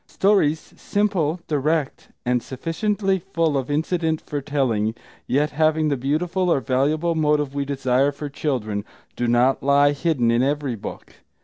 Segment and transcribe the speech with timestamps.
[0.07, 4.95] Stories simple, direct, and sufficiently full of incident for telling,
[5.27, 8.83] yet having the beautiful or valuable motive we desire for children,
[9.15, 11.17] do not lie hidden in every book.